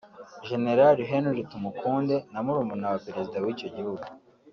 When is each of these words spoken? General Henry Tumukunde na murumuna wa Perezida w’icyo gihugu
General 0.47 0.97
Henry 1.11 1.41
Tumukunde 1.51 2.15
na 2.31 2.39
murumuna 2.45 2.85
wa 2.93 2.99
Perezida 3.05 3.37
w’icyo 3.45 3.67
gihugu 3.75 4.05